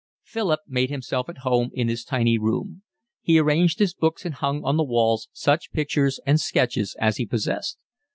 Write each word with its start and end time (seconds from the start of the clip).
Philip 0.23 0.61
made 0.67 0.89
himself 0.89 1.29
at 1.29 1.37
home 1.45 1.69
in 1.73 1.87
his 1.87 2.03
tiny 2.03 2.39
rooms. 2.39 2.79
He 3.21 3.37
arranged 3.37 3.77
his 3.77 3.93
books 3.93 4.25
and 4.25 4.33
hung 4.33 4.63
on 4.63 4.75
the 4.75 4.83
walls 4.83 5.27
such 5.31 5.71
pictures 5.71 6.19
and 6.25 6.41
sketches 6.41 6.95
as 6.99 7.17
he 7.17 7.27
possessed. 7.27 7.77